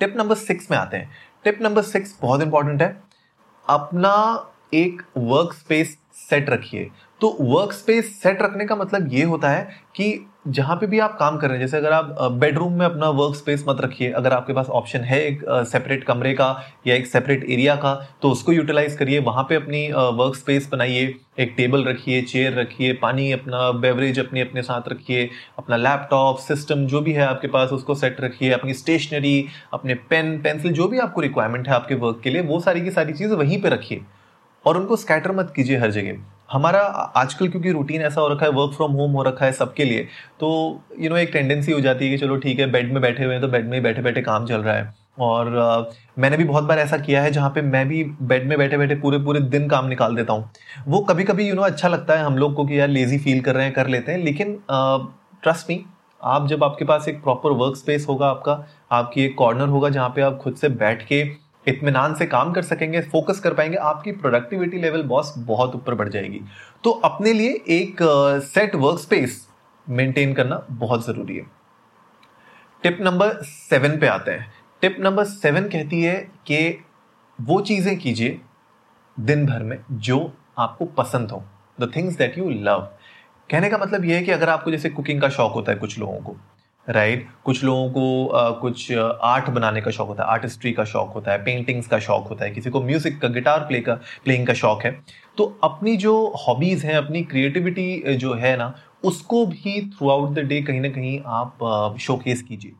tip 0.00 0.14
number 0.16 0.34
six 0.36 0.70
में 0.70 0.76
आते 0.78 0.96
हैं। 0.96 1.10
टिप 1.44 1.58
नंबर 1.62 1.82
सिक्स 1.82 2.18
बहुत 2.22 2.42
इंपॉर्टेंट 2.42 2.82
है। 2.82 3.02
अपना 3.68 4.14
एक 4.74 5.02
वर्क 5.16 5.52
स्पेस 5.52 5.98
सेट 6.14 6.50
रखिए। 6.50 6.90
तो 7.22 7.36
वर्क 7.40 7.72
स्पेस 7.72 8.06
सेट 8.22 8.42
रखने 8.42 8.64
का 8.66 8.76
मतलब 8.76 9.12
ये 9.12 9.22
होता 9.24 9.48
है 9.50 9.62
कि 9.96 10.26
जहाँ 10.48 10.76
पे 10.76 10.86
भी 10.86 10.98
आप 10.98 11.16
काम 11.18 11.36
कर 11.38 11.48
रहे 11.48 11.58
हैं, 11.58 11.64
जैसे 11.64 11.76
अगर 11.76 11.92
आप 11.92 12.16
बेडरूम 12.32 12.72
में 12.78 12.84
अपना 12.86 13.08
वर्क 13.10 13.34
स्पेस 13.36 13.64
मत 13.68 13.80
रखिए, 13.80 14.10
अगर 14.10 14.32
आपके 14.32 14.52
पास 14.52 14.68
ऑप्शन 14.68 15.00
है 15.00 15.20
एक 15.20 15.42
सेपरेट 15.68 16.02
कमरे 16.04 16.32
का 16.32 16.48
या 16.86 16.94
एक 16.94 17.06
सेपरेट 17.06 17.44
एरिया 17.44 17.74
का 17.76 17.94
तो 18.22 18.30
उसको 18.30 18.52
यूटिलाइज 18.52 18.96
करिए, 18.96 19.18
वहाँ 19.20 19.44
पे 19.48 19.54
अपनी 19.54 19.86
वर्क 19.92 20.36
स्पेस 20.36 20.68
बनाइए, 20.72 21.14
एक 21.38 21.54
टेबल 21.56 21.84
रखिए 21.84 22.22
चेयर 22.22 22.58
रखिए, 22.58 22.92
पानी 22.92 23.30
अपना 23.32 23.70
बेवरेज 23.72 24.18
अपने 24.18 24.40
अपने 24.40 24.62
साथ 24.62 24.88
रखिए, 24.88 25.28
अपना 25.58 25.76
लैपटॉप 25.76 26.38
सिस्टम 26.38 26.84
जो 26.86 27.00
भी 27.00 27.12
है 27.12 27.26
आपके 27.26 27.48
पास, 27.48 27.70
उसको 27.70 27.94
सेट 27.94 28.20
रखिए, 28.20 28.50
अपनी 28.50 28.74
स्टेशनरी 28.74 29.44
अपने 29.72 29.94
पेन 30.10 30.36
पेंसिल 30.42 30.72
जो 30.72 30.88
भी 30.88 30.98
आपको 30.98 31.20
रिक्वायरमेंट 31.20 31.68
है 31.68 31.74
आपके 31.74 31.94
वर्क 31.96 32.20
के 32.24 32.30
लिए, 32.30 32.42
वो 32.42 32.60
सारी 32.60 32.80
की 32.80 32.90
सारी 32.90 33.12
चीज़ 33.12 33.32
वहीं 33.34 33.60
पर 33.62 33.72
रखिए। 33.72 34.04
और 34.64 34.76
उनको 34.76 34.96
स्कैटर 34.96 35.32
मत 35.32 35.52
कीजिए 35.56 35.76
हर 35.78 35.90
जगह। 35.90 36.18
हमारा 36.52 36.80
आजकल 37.16 37.48
क्योंकि 37.48 37.70
रूटीन 37.72 38.02
ऐसा 38.02 38.20
हो 38.20 38.28
रखा 38.28 38.46
है 38.46 38.52
वर्क 38.52 38.72
फ्रॉम 38.72 38.92
होम 38.92 39.12
हो 39.12 39.22
रखा 39.22 39.46
है 39.46 39.52
सबके 39.52 39.84
लिए 39.84 40.02
तो 40.40 40.48
यू 41.00 41.10
नो 41.10 41.16
एक 41.16 41.30
टेंडेंसी 41.32 41.72
हो 41.72 41.80
जाती 41.80 42.04
है 42.04 42.10
कि 42.10 42.18
चलो 42.18 42.36
ठीक 42.36 42.58
है 42.60 42.70
बेड 42.72 42.92
में 42.92 43.00
बैठे 43.02 43.24
हुए 43.24 43.32
हैं 43.32 43.42
तो 43.42 43.48
बेड 43.48 43.68
में 43.68 43.74
ही 43.74 43.80
बैठे 43.80 44.02
बैठे 44.02 44.22
काम 44.22 44.46
चल 44.46 44.62
रहा 44.62 44.74
है। 44.74 44.92
और 45.20 45.46
uh, 45.48 45.94
मैंने 46.18 46.36
भी 46.36 46.44
बहुत 46.44 46.64
बार 46.64 46.78
ऐसा 46.78 46.96
किया 46.98 47.22
है 47.22 47.30
जहाँ 47.30 47.50
पे 47.50 47.62
मैं 47.62 47.86
भी 47.88 48.02
बेड 48.22 48.46
में 48.48 48.56
बैठे 48.58 48.78
बैठे 48.78 48.94
पूरे 48.94 49.18
पूरे 49.18 49.40
दिन 49.40 49.68
काम 49.68 49.86
निकाल 49.86 50.16
देता 50.16 50.32
हूँ। 50.32 50.50
वो 50.88 51.00
कभी 51.00 51.24
कभी 51.24 51.48
यू 51.48 51.54
नो 51.54 51.62
अच्छा 51.62 51.88
लगता 51.88 52.14
है 52.14 52.24
हम 52.24 52.36
लोग 52.38 52.54
को 52.54 52.64
कि 52.66 52.78
यार 52.80 52.88
लेजी 52.88 53.18
फील 53.18 53.40
कर 53.40 53.54
रहे 53.54 53.64
हैं 53.64 53.74
कर 53.74 53.86
लेते 53.86 54.12
हैं 54.12 54.18
लेकिन 54.18 54.58
ट्रस्ट 54.70 55.70
मी 55.70 55.84
आप 56.20 56.46
जब 56.48 56.64
आपके 56.64 56.84
पास 56.84 57.08
एक 57.08 57.22
प्रॉपर 57.22 57.50
वर्क 57.56 57.76
स्पेस 57.76 58.06
होगा 58.08 58.26
आपका 58.26 58.52
आपकी 58.92 59.24
एक 59.24 59.34
कॉर्नर 59.38 59.68
होगा 59.68 59.88
जहाँ 59.88 60.08
पे 60.08 60.22
आप 60.22 60.38
खुद 60.42 60.54
से 60.54 60.68
बैठ 60.68 61.02
के 61.06 61.22
इतमान 61.66 62.14
से 62.14 62.26
काम 62.26 62.52
कर 62.52 62.62
सकेंगे 62.62 63.00
फोकस 63.02 63.40
कर 63.40 63.54
पाएँगे, 63.54 63.76
आपकी 63.76 64.12
प्रोडक्टिविटी 64.12 64.78
लेवल 64.78 65.02
बॉस 65.04 65.34
बहुत 65.38 65.74
ऊपर 65.74 65.94
बढ़ 65.94 66.08
जाएगी। 66.08 66.40
तो 66.84 66.90
अपने 66.90 67.32
लिए 67.32 67.52
एक 67.70 68.02
सेट 68.44 68.74
वर्क 68.74 68.98
स्पेस 68.98 69.46
मेंटेन 69.86 70.34
करना 70.34 70.64
बहुत 70.70 71.06
ज़रूरी 71.06 71.36
है। 71.36 71.46
टिप 72.82 72.98
नंबर 73.00 73.34
सेवन 73.42 73.98
पे 73.98 74.06
आते 74.06 74.30
हैं। 74.30 74.52
टिप 74.82 74.96
नंबर 75.00 75.24
सेवन 75.24 75.68
कहती 75.68 76.02
है 76.02 76.16
कि 76.46 76.84
वो 77.38 77.60
चीज़ें 77.60 77.96
कीजिए 77.98 78.40
दिन 79.16 79.46
भर 79.46 79.62
में 79.62 79.78
जो 79.92 80.32
आपको 80.58 80.84
पसंद 80.94 81.30
हो। 81.30 81.42
The 81.80 81.90
things 81.96 82.16
that 82.16 82.38
you 82.38 82.48
love 82.50 82.88
कहने 83.50 83.68
का 83.70 83.78
मतलब 83.78 84.04
यह 84.04 84.16
है 84.16 84.22
कि 84.22 84.30
अगर 84.30 84.48
आपको 84.48 84.70
जैसे 84.70 84.90
कुकिंग 84.90 85.20
का 85.20 85.28
शौक 85.28 85.52
होता 85.52 85.72
है 85.72 85.78
कुछ 85.78 85.98
लोगों 85.98 86.18
को 86.20 86.36
राइट 86.86 87.18
right? 87.18 87.44
कुछ 87.44 87.62
लोगों 87.64 87.88
को 87.90 88.26
आ, 88.26 88.50
कुछ 88.50 88.92
आर्ट 88.92 89.50
बनाने 89.50 89.80
का 89.80 89.90
शौक 89.90 90.08
होता 90.08 90.22
है 90.22 90.30
आर्टिस्ट्री 90.30 90.72
का 90.72 90.84
शौक 90.84 91.12
होता 91.14 91.32
है 91.32 91.44
पेंटिंग्स 91.44 91.86
का 91.86 91.98
शौक 91.98 92.26
होता 92.28 92.44
है 92.44 92.50
किसी 92.50 92.70
को 92.70 92.82
म्यूज़िक 92.82 93.20
का 93.20 93.28
गिटार 93.28 93.60
प्ले 93.60 93.80
का 93.80 93.94
प्लेइंग 94.24 94.46
का 94.46 94.54
शौक 94.54 94.82
है 94.84 94.90
तो 95.38 95.44
अपनी 95.64 95.96
जो 95.96 96.14
हॉबीज 96.38 96.84
हैं 96.84 96.94
अपनी 96.94 97.22
क्रिएटिविटी 97.24 98.16
जो 98.16 98.34
है 98.34 98.56
ना 98.56 98.74
उसको 99.04 99.44
भी 99.46 99.80
थ्रू 99.90 100.10
आउट 100.10 100.34
द 100.34 100.46
डे 100.46 100.60
कहीं 100.62 100.80
ना 100.80 100.88
कहीं 100.88 101.18
आप 101.32 101.96
शोकेस 102.00 102.42
कीजिए 102.42 102.72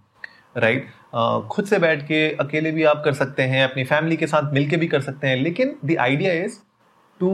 राइट 0.56 0.82
right? 0.82 1.48
खुद 1.48 1.64
से 1.64 1.78
बैठ 1.78 2.02
के 2.02 2.28
अकेले 2.40 2.70
भी 2.70 2.84
आप 2.84 3.02
कर 3.04 3.12
सकते 3.14 3.42
हैं 3.44 3.64
अपनी 3.64 3.84
फैमिली 3.84 4.16
के 4.16 4.26
साथ 4.26 4.52
मिलके 4.52 4.76
भी 4.76 4.86
कर 4.86 5.00
सकते 5.00 5.26
हैं 5.26 5.36
लेकिन 5.36 5.76
the 5.84 5.96
idea 6.00 6.32
is 6.44 6.58
to 7.20 7.30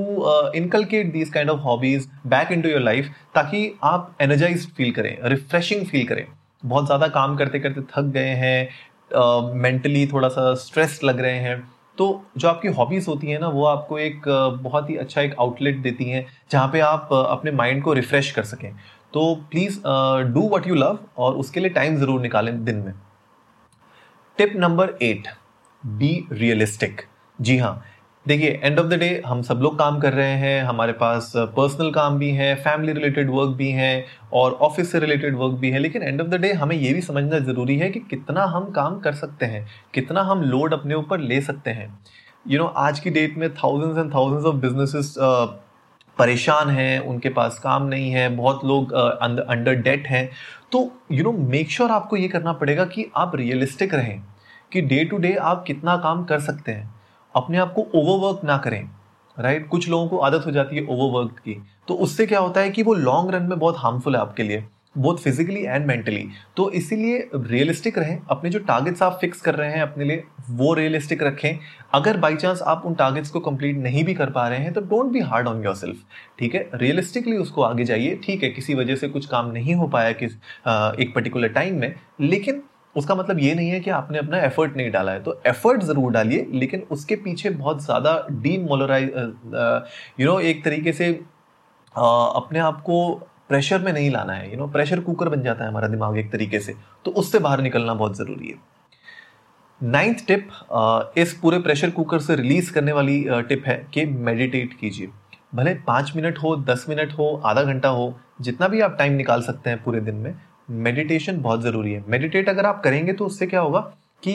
inculcate 0.54 1.12
these 1.12 1.30
kind 1.30 1.50
of 1.50 1.60
hobbies 1.60 2.08
back 2.26 2.52
into 2.62 2.68
your 2.68 2.80
life 2.80 3.10
ताकि 3.34 3.70
आप 3.84 4.16
एनर्जाइज 4.22 4.72
फील 4.76 4.92
करें 4.92 5.16
रिफ्रेशिंग 5.24 5.86
फील 5.86 6.06
करें 6.06 6.26
बहुत 6.62 6.87
ज़्यादा 6.87 7.08
काम 7.08 7.37
करते 7.37 7.58
करते 7.58 7.81
थक 7.90 8.10
गए 8.12 8.34
हैं 8.37 8.69
मेंटली 9.55 10.05
uh, 10.06 10.12
थोड़ा 10.12 10.28
सा 10.28 10.55
स्ट्रेस 10.56 11.00
लग 11.05 11.20
रहे 11.20 11.38
हैं। 11.38 11.58
तो 11.99 12.06
जो 12.37 12.49
आपकी 12.49 12.69
हॉबीज़ 12.69 13.06
होती 13.08 13.26
हैं 13.26 13.38
ना 13.40 13.49
वो 13.49 13.64
आपको 13.66 13.99
एक 13.99 14.22
बहुत 14.62 14.90
ही 14.90 14.96
अच्छा 14.96 15.20
एक 15.22 15.34
आउटलेट 15.40 15.78
देती 15.82 16.05
हैं 16.05 16.26
जहाँ 16.50 16.69
पे 16.72 16.81
आप 16.81 17.08
अपने 17.12 17.50
माइंड 17.52 17.82
को 17.82 17.93
रिफ्रेश 17.93 18.31
कर 18.32 18.43
सकें। 18.44 18.72
तो 19.12 19.34
please 19.50 19.78
do 20.32 20.49
what 20.49 20.66
you 20.66 20.75
love 20.75 20.99
और 21.19 21.34
उसके 21.37 21.60
लिए 21.60 21.70
टाइम 21.70 21.96
ज़रूर 21.96 22.20
निकालें 22.20 22.64
दिन 22.64 22.76
में। 22.76 22.93
Tip 24.38 24.52
number 24.56 24.96
eight 25.02 25.28
be 25.82 26.26
realistic 26.32 27.00
जी 27.38 27.56
हाँ 27.58 27.82
देखिए 28.28 28.60
एंड 28.62 28.78
ऑफ़ 28.78 28.86
द 28.86 28.94
डे 28.94 29.06
हम 29.26 29.42
सब 29.42 29.60
लोग 29.62 29.78
काम 29.78 29.98
कर 30.00 30.12
रहे 30.12 30.32
हैं 30.38 30.62
हमारे 30.64 30.92
पास 30.92 31.32
पर्सनल 31.36 31.90
काम 31.90 32.19
भी 32.19 32.30
है 32.30 32.54
फैमिली 32.54 32.92
रिलेटेड 32.92 33.30
वर्क 33.30 33.54
भी 33.56 33.69
है 33.72 34.04
और 34.32 34.52
ऑफ़िस 34.62 34.90
से 34.92 34.98
रिलेटेड 35.00 35.36
वर्क 35.36 35.54
भी 35.60 35.70
है 35.70 35.78
लेकिन 35.78 36.02
एंड 36.02 36.20
ऑफ़ 36.20 36.28
द 36.28 36.40
डे 36.40 36.52
हमें 36.52 36.75
ये 36.76 36.92
भी 36.94 37.00
समझना 37.00 37.38
ज़रूरी 37.38 37.76
है 37.78 37.88
कि 37.90 38.00
कितना 38.00 38.44
हम 38.47 38.70
काम 38.70 38.99
कर 39.00 39.12
सकते 39.12 39.47
हैं 39.47 39.66
कितना 39.94 40.23
हम 40.23 40.42
लोड 40.42 40.75
अपने 40.75 40.94
ऊपर 40.94 41.20
ले 41.20 41.40
सकते 41.40 41.70
हैं। 41.70 41.87
यू 41.87 42.52
you 42.52 42.58
नो 42.58 42.64
know, 42.64 42.76
आज 42.78 43.00
की 43.00 43.11
डेट 43.11 43.38
में 43.38 43.49
thousands 43.54 43.99
and 43.99 44.12
thousands 44.14 44.47
of 44.47 44.56
businesses 44.56 45.14
परेशान 46.18 46.70
हैं 46.70 46.99
उनके 47.00 47.28
पास 47.30 47.58
काम 47.58 47.87
नहीं 47.87 48.11
है 48.11 48.28
बहुत 48.37 48.64
लोग 48.64 48.92
अंडर 48.92 49.75
uh, 49.75 49.82
डेट 49.85 50.06
हैं। 50.06 50.28
तो 50.73 50.90
यू 51.12 51.25
नो 51.25 51.32
मेक 51.49 51.70
श्योर 51.70 51.90
आपको 51.90 52.16
ये 52.16 52.28
करना 52.28 52.52
पड़ेगा 52.52 52.85
कि 52.85 53.11
आप 53.16 53.37
रियलिस्टिक 53.37 53.94
रहें 53.94 54.23
कि 54.73 54.80
डे 54.82 55.04
टू 55.04 55.18
डे 55.18 55.35
आप 55.47 55.64
कितना 55.66 55.97
काम 55.97 56.25
कर 56.25 56.40
सकते 56.40 56.73
हैं। 56.73 56.98
अपने 57.38 57.59
आप 57.59 57.73
को 57.73 57.87
ओवरवर्क 57.95 58.45
ना 58.45 58.57
करें 58.59 58.83
राइट 59.37 59.57
right? 59.57 59.71
कुछ 59.71 59.88
लोगों 59.88 60.09
को 60.09 60.18
आदत 60.18 60.47
हो 60.47 60.50
जाती 60.50 60.76
है 60.76 60.83
ओवरवर्क 60.85 61.38
की। 61.38 61.62
तो 61.88 61.95
उससे 61.97 62.26
क्या 62.26 62.38
होता 62.40 62.61
है 62.61 62.71
कि 62.71 62.83
वो 62.83 62.95
लॉन्ग 62.95 63.30
रन 63.30 63.42
में 63.42 63.59
बहुत 63.59 63.76
हार्मफुल 63.78 64.14
है 64.14 64.21
आपके 64.21 64.42
लिए 64.42 64.64
बहुत 64.99 65.21
फिजिकली 65.21 65.62
एंड 65.62 65.87
मेंटली 65.87 66.25
तो 66.57 66.71
इसीलिए 66.71 67.18
रियलिस्टिक 67.35 67.99
रहें, 67.99 68.18
अपने 68.30 68.50
जो 68.50 68.59
टारगेट्स 68.61 69.02
आप 69.02 69.18
फिक्स 69.21 69.40
कर 69.40 69.54
रहे 69.54 69.71
हैं 69.71 69.83
अपने 69.83 70.04
लिए, 70.04 70.23
वो 70.50 70.73
रियलिस्टिक 70.75 71.23
रखें। 71.23 71.59
अगर 71.95 72.16
बाई 72.16 72.37
चांस 72.37 72.62
आप 72.62 72.83
उन 72.87 72.95
टारगेट्स 72.95 73.30
को 73.30 73.40
कंप्लीट 73.40 73.76
नहीं 73.78 74.04
भी 74.04 74.14
कर 74.14 74.30
पा 74.30 74.47
रहे 74.49 74.59
हैं 74.59 74.73
तो 74.73 74.80
don't 74.83 75.12
be 75.12 75.21
hard 75.23 75.49
on 75.49 75.62
yourself 75.76 76.02
ठीक 76.38 76.54
है? 76.54 76.68
रियलिस्टिकली 76.75 77.37
उसको 77.37 77.62
आगे 77.62 77.85
जाइए, 77.85 78.18
ठीक 78.25 78.42
है, 78.42 78.50
किसी 78.50 78.75
वजह 78.75 78.97
से 78.97 79.09
कुछ 79.09 79.26
काम 79.26 79.50
नहीं 79.52 79.75
हो 79.75 79.88
पाया 79.88 80.12
किस 80.14 80.33
एक 81.00 81.12
पर्टिकुलर 81.14 81.49
टाइम 81.50 81.80
में, 81.80 81.95
लेकिन 82.21 82.62
उसका 82.99 83.14
मतलब 83.14 83.38
ये 83.38 83.55
नहीं 83.55 83.71
है 83.71 83.81
कि 83.81 83.90
आपने 83.93 84.19
अपना 84.19 84.38
एफर्ट 84.43 84.76
नहीं 84.76 84.90
डाला 84.90 85.12
है। 85.12 85.23
तो 85.23 85.40
एफर्ट 85.47 85.83
ज़रूर 85.83 86.12
डालिए 86.12 86.47
लेकिन 86.52 86.83
उसके 86.90 87.17
पीछे 87.19 87.50
बहुत 87.52 87.83
ज़्यादा 87.85 88.14
डीमोलराइज 88.33 89.11
यू 90.21 90.26
नो 90.26 90.38
एक 90.43 90.64
तरीके 90.64 90.93
से 90.93 91.12
uh, 91.12 92.31
अपने 92.37 92.59
आप 92.61 92.81
को 92.83 93.12
प्रेशर 93.49 93.83
में 93.83 93.93
नहीं 93.93 94.11
लाना 94.11 94.33
है। 94.33 94.50
यू 94.50 94.57
नो 94.59 94.67
प्रेशर 94.69 95.00
कुकर 95.00 95.28
बन 95.28 95.43
जाता 95.43 95.64
है 95.64 95.71
हमारा 95.71 95.88
दिमाग 95.88 96.19
एक 96.19 96.31
तरीके 96.33 96.59
से। 96.61 96.75
तो 97.05 97.11
उससे 97.12 97.38
बाहर 97.38 97.61
निकलना 97.62 97.95
बहुत 97.95 98.17
ज़रूरी 98.17 98.49
है। 98.49 98.55
नाइन्थ 99.81 100.26
टिप 100.26 100.49
इस 101.19 101.33
पूरे 101.43 101.59
प्रेशर 101.61 101.90
कुकर 101.90 102.19
से 102.19 102.37
रिलीज़ 102.37 102.73
करने 102.73 102.93
वाली 102.93 103.25
टिप 103.49 103.64
है 103.67 103.76
कि 103.95 104.05
मेडिटेट 104.05 104.75
कीजिए। 104.81 105.09
भले 105.55 105.75
पाँच 105.87 106.12
मिनट 106.17 106.38
हो 106.38 106.55
दस 106.64 106.85
मिनट 106.88 107.12
हो 107.19 107.35
आधा 107.47 107.62
घंटा 107.64 107.88
हो 107.90 108.14
जितना 108.40 108.69
भी 108.69 108.81
आप 108.81 108.97
टाइम 108.99 109.12
निकाल 109.12 109.43
सकते 109.43 109.71
हैं 109.71 109.83
पूरे 109.85 110.00
दिन 110.00 110.14
में 110.17 110.35
मेडिटेशन 110.68 111.40
बहुत 111.40 111.62
ज़रूरी 111.62 111.92
है। 111.92 112.04
मेडिटेट 112.08 112.48
अगर 112.48 112.66
आप 112.66 112.82
करेंगे 112.84 113.12
तो 113.12 113.26
उससे 113.26 113.46
क्या 113.46 113.60
होगा 113.60 113.80
कि 114.22 114.32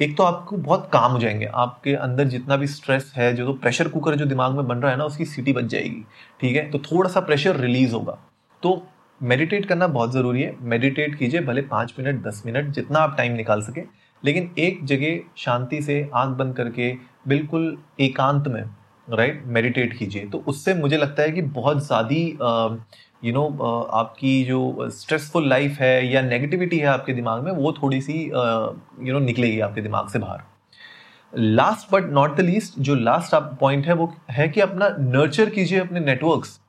एक 0.00 0.16
तो 0.16 0.22
आपको 0.22 0.56
बहुत 0.56 0.88
काम 0.92 1.12
हो 1.12 1.18
जाएँगे। 1.18 1.46
आपके 1.54 1.94
अंदर 1.96 2.24
जितना 2.26 2.56
भी 2.56 2.66
स्ट्रेस 2.66 3.12
है, 3.16 3.32
जो 3.34 3.46
तो 3.46 3.52
प्रेशर 3.54 3.88
कुकर 3.88 4.14
जो 4.14 4.26
दिमाग 4.26 4.54
में 4.56 4.66
बन 4.68 4.78
रहा 4.78 4.90
है 4.90 4.98
ना, 4.98 5.04
उसकी 5.04 5.24
सीटी 5.24 5.52
बच 5.52 5.64
जाएगी, 5.64 6.04
ठीक 6.40 6.56
है? 6.56 6.70
तो 6.70 6.78
थोड़ा 6.80 7.10
सा 7.10 7.20
प्रेशर 7.20 7.56
रिलीज़ 7.56 7.94
होगा। 7.94 8.18
तो 8.62 8.82
मेडिटेट 9.20 9.66
करना 9.66 9.86
बहुत 9.88 10.12
ज़रूरी 10.12 10.42
है। 10.42 10.54
मेडिटेट 10.62 11.14
कीजिए, 11.14 11.40
भले 11.40 11.62
पाँच 11.64 11.94
मिनट, 11.98 12.22
दस 12.24 12.42
मिनट, 12.46 12.70
जितना 12.70 12.98
आप 12.98 13.16
टाइम 13.16 13.32
निकाल 13.32 13.62
सके। 13.62 13.82
लेकिन 14.22 14.50
एक 14.58 14.84
जगह 14.84 15.18
शांति 15.36 15.80
से 15.82 16.00
आँख 16.14 16.36
बंद 16.36 16.56
करके, 16.56 16.92
बिल्कुल 17.28 17.76
एकांत 18.00 18.48
में 18.48 18.62
राइट 19.08 19.42
मेडिटेट 19.46 19.96
कीजिए। 19.98 20.24
तो 20.24 20.42
उससे 20.46 20.74
मुझे 20.74 20.96
लगता 20.96 21.22
है 21.22 21.30
कि 21.30 21.42
बहुत 21.42 21.86
ज़्यादा 21.86 22.84
यू 23.24 23.32
नो 23.32 23.46
आपकी 23.92 24.44
जो 24.44 24.88
स्ट्रेसफुल 24.90 25.48
लाइफ 25.48 25.78
है 25.80 26.06
या 26.06 26.22
नेगेटिविटी 26.22 26.78
है 26.78 26.86
आपके 26.86 27.12
दिमाग 27.12 27.42
में, 27.44 27.50
वो 27.52 27.72
थोड़ी 27.72 28.00
सी 28.00 28.24
यू 28.24 29.12
नो 29.12 29.18
निकलेगी 29.18 29.60
आपके 29.60 29.80
दिमाग 29.80 30.08
से 30.08 30.18
बाहर 30.18 30.42
last 31.34 31.92
but 31.92 32.10
not 32.10 32.36
the 32.36 32.40
least 32.40 32.78
जो 32.78 32.94
लास्ट 32.94 33.34
आप 33.34 33.56
पॉइंट 33.60 33.86
है 33.86 33.94
वो 33.94 34.12
है 34.30 34.48
कि 34.48 34.60
अपना 34.60 34.88
नर्चर 34.98 35.50
कीजिए 35.50 35.78
अपने 35.78 36.00
नेटवर्क्स 36.00 36.60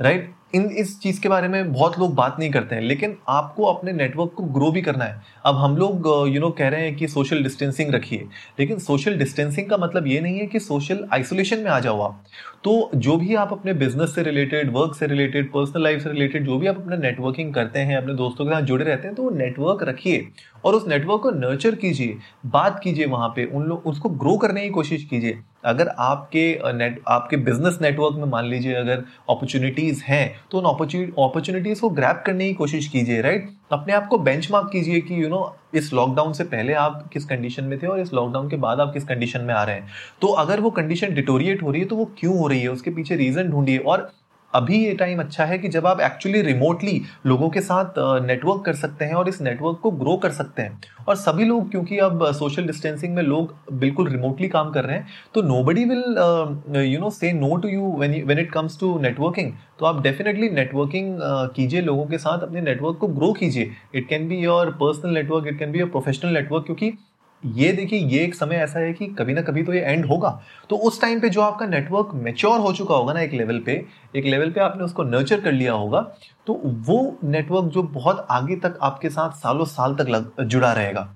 राइट 0.00 0.22
right? 0.22 0.37
इन, 0.52 0.64
इस 0.72 0.98
चीज़ 1.00 1.20
के 1.20 1.28
बारे 1.28 1.48
में 1.48 1.72
बहुत 1.72 1.98
लोग 1.98 2.14
बात 2.14 2.36
नहीं 2.38 2.50
करते 2.50 2.74
हैं, 2.74 2.82
लेकिन 2.82 3.16
आपको 3.28 3.64
अपने 3.64 3.92
नेटवर्क 3.92 4.32
को 4.36 4.42
ग्रो 4.44 4.70
भी 4.72 4.82
करना 4.82 5.04
है। 5.04 5.20
अब 5.46 5.56
हम 5.56 5.76
लोग 5.76 6.06
यू 6.28 6.40
नो 6.40 6.50
कह 6.50 6.68
रहे 6.68 6.82
हैं 6.82 6.94
कि 6.96 7.08
सोशल 7.08 7.42
डिस्टेंसिंग 7.42 7.90
रखिए, 7.94 8.26
लेकिन 8.60 8.78
सोशल 8.78 9.18
डिस्टेंसिंग 9.18 9.68
का 9.70 9.76
मतलब 9.76 10.06
ये 10.06 10.20
नहीं 10.20 10.38
है 10.38 10.46
कि 10.46 10.60
सोशल 10.60 11.06
आइसोलेशन 11.12 11.58
में 11.58 11.70
आ 11.70 11.78
जाओ 11.80 12.00
आप। 12.00 12.24
तो 12.64 12.90
जो 12.96 13.16
भी 13.16 13.34
आप 13.34 13.52
अपने 13.52 13.74
बिज़नेस 13.74 14.14
से 14.14 14.22
रिलेटेड 14.22 14.72
वर्क 14.72 14.94
से 14.94 15.06
रिलेटेड 15.06 15.50
पर्सनल 15.52 15.82
लाइफ 15.82 16.02
से 16.02 16.10
रिलेटेड 16.10 16.46
जो 16.46 16.58
भी 16.58 16.66
आप 16.66 16.78
अपना 16.78 16.96
नेटवर्किंग 16.98 17.52
करते 17.54 17.78
हैं, 17.80 17.96
अपने 17.96 18.14
दोस्तों 18.14 18.44
के 18.44 18.50
साथ 18.50 18.62
जुड़े 18.62 18.84
रहते 18.84 19.08
हैं 19.08 19.14
तो 19.16 19.22
वो 19.22 19.30
नेटवर्क 19.32 19.82
रखिए 19.82 20.26
और 20.64 20.74
उस 20.74 20.88
नेटवर्क 20.88 21.20
को 21.22 21.30
नर्चर 21.30 21.74
कीजिए, 21.74 22.16
बात 22.46 22.80
कीजिए 22.84 23.06
वहाँ 23.06 23.28
पे, 23.28 23.44
उन 23.44 23.64
लोग 23.64 23.86
उसको 23.86 24.08
ग्रो 24.10 24.36
करने 24.36 24.62
की 24.62 24.70
कोशिश 24.70 25.04
कीजिए। 25.04 25.38
अगर 25.64 25.88
आपके 25.88 26.72
नेट 26.72 27.00
आपके 27.08 27.36
बिज़नेस 27.36 27.78
नेटवर्क 27.82 28.16
में 28.16 28.24
मान 28.24 28.44
लीजिए 28.44 28.74
अगर 28.74 29.04
अपॉर्चुनिटीज़ 29.30 30.02
हैं 30.04 30.40
तो 30.50 30.58
उन 30.58 30.64
अपॉर्चुनिटीज़ 30.64 31.80
को 31.80 31.90
ग्रैप 31.90 32.22
करने 32.26 32.46
की 32.46 32.54
कोशिश 32.54 32.88
कीजिए 32.88 33.20
राइट 33.20 33.48
अपने 33.72 33.92
आप 33.92 34.06
को 34.06 34.18
बेंच 34.18 34.48
कीजिए 34.52 35.00
कि 35.00 35.22
यू 35.22 35.28
नो 35.28 35.56
इस 35.74 35.92
लॉकडाउन 35.92 36.32
से 36.32 36.44
पहले 36.44 36.72
आप 36.74 37.08
किस 37.12 37.24
कंडीशन 37.24 37.64
में 37.64 37.78
थे 37.78 37.86
और 37.86 38.00
इस 38.00 38.12
लॉकडाउन 38.14 38.48
के 38.48 38.56
बाद 38.56 38.80
आप 38.80 38.92
किस 38.92 39.04
कंडीशन 39.04 39.40
में 39.40 39.54
आ 39.54 39.62
रहे 39.62 39.74
हैं। 39.76 39.88
तो 40.20 40.28
अगर 40.34 40.60
वो 40.60 40.70
कंडीशन 40.70 41.14
डिटोरिएट 41.14 41.62
हो 41.62 41.70
रही 41.70 41.80
है 41.80 41.86
तो 41.88 41.96
वो 41.96 42.04
क्यों 42.18 42.38
हो 42.38 42.46
रही 42.48 42.60
है? 42.60 42.68
उसके 42.68 42.90
पीछे 42.90 43.16
रीजन 43.16 43.50
ढूंढिए 43.50 43.78
और 43.78 44.10
अभी 44.54 44.78
ये 44.78 44.92
टाइम 44.94 45.18
अच्छा 45.20 45.44
है 45.44 45.58
कि 45.58 45.68
जब 45.68 45.86
आप 45.86 46.00
एक्चुअली 46.00 46.40
रिमोटली 46.42 47.00
लोगों 47.26 47.48
के 47.50 47.60
साथ 47.60 47.94
नेटवर्क 48.22 48.64
कर 48.66 48.74
सकते 48.74 49.04
हैं 49.04 49.14
और 49.14 49.28
इस 49.28 49.40
नेटवर्क 49.42 49.78
को 49.82 49.90
ग्रो 49.92 50.16
कर 50.16 50.30
सकते 50.32 50.62
हैं। 50.62 50.80
और 51.08 51.16
सभी 51.16 51.44
लोग, 51.44 51.70
क्योंकि 51.70 51.98
अब 51.98 52.24
सोशल 52.34 52.66
डिस्टेंसिंग 52.66 53.14
में 53.14 53.22
लोग 53.22 53.54
बिल्कुल 53.74 54.08
रिमोटली 54.08 54.48
काम 54.48 54.70
कर 54.72 54.84
रहे 54.84 54.96
हैं 54.96 55.06
तो 55.34 55.42
nobody 55.64 55.84
will 55.84 56.84
you 56.84 57.00
know 57.00 57.10
say 57.10 57.32
no 57.32 57.56
to 57.56 57.68
you 57.68 57.92
when 57.98 58.38
it 58.38 58.52
comes 58.52 58.78
to 58.80 58.98
networking 59.00 59.52
तो 59.78 59.86
आप 59.86 60.02
डेफिनेटली 60.02 60.48
नेटवर्किंग 60.50 61.18
कीजिए 61.56 61.80
लोगों 61.80 62.06
के 62.06 62.18
साथ, 62.18 62.38
अपने 62.38 62.60
नेटवर्क 62.60 62.96
को 62.98 63.06
ग्रो 63.08 63.32
कीजिए। 63.32 63.70
It 63.94 64.08
can 64.08 64.28
be 64.28 64.38
your 64.38 64.70
personal 64.80 65.14
network 65.14 65.46
it 65.48 65.58
can 65.58 65.72
be 65.72 65.78
your 65.78 65.88
professional 65.88 66.32
network 66.32 66.64
क्योंकि 66.64 66.92
ये 67.42 67.72
देखिए 67.72 67.98
ये 68.00 68.22
एक 68.24 68.34
समय 68.34 68.56
ऐसा 68.56 68.78
है 68.78 68.92
कि 68.92 69.06
कभी 69.08 69.34
ना 69.34 69.42
कभी 69.42 69.62
तो 69.62 69.74
ये 69.74 69.80
एंड 69.82 70.04
होगा। 70.06 70.30
तो 70.70 70.76
उस 70.78 71.00
टाइम 71.00 71.20
पे 71.20 71.28
जो 71.28 71.40
आपका 71.40 71.66
नेटवर्क 71.66 72.10
मेच्योर 72.14 72.60
हो 72.60 72.72
चुका 72.72 72.94
होगा 72.94 73.12
ना 73.12 73.20
एक 73.20 73.32
लेवल 73.32 73.58
पे 73.58 73.72
एक 74.16 74.24
लेवल 74.24 74.50
पे 74.50 74.60
आपने 74.60 74.84
उसको 74.84 75.02
नर्चर 75.04 75.40
कर 75.40 75.52
लिया 75.52 75.72
होगा 75.72 76.00
तो 76.46 76.60
वो 76.64 77.18
नेटवर्क 77.24 77.70
जो 77.72 77.82
बहुत 77.92 78.26
आगे 78.30 78.56
तक 78.56 78.78
आपके 78.82 79.10
साथ 79.10 79.36
सालों 79.36 79.64
साल 79.66 79.94
तक 79.94 80.08
लग, 80.08 80.32
जुड़ा 80.40 80.72
रहेगा। 80.72 81.14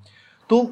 तो 0.50 0.70